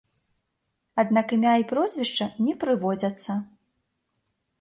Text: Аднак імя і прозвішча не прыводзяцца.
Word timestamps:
Аднак 1.03 1.33
імя 1.35 1.51
і 1.63 1.67
прозвішча 1.71 2.25
не 2.47 2.55
прыводзяцца. 2.65 3.37